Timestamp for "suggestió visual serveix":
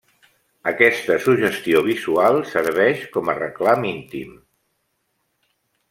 1.25-3.05